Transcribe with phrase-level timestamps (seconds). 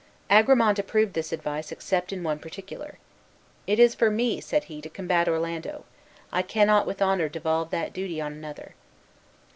[0.31, 2.97] Agramant approved this advice except in one particular.
[3.67, 5.85] "It is for me," said he, "to combat Orlando;
[6.31, 8.73] I cannot with honor devolve that duty on another."